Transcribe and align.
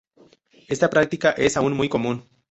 Esta 0.67 0.89
práctica 0.89 1.29
es 1.33 1.57
aún 1.57 1.73
muy 1.77 1.87
común. 1.87 2.27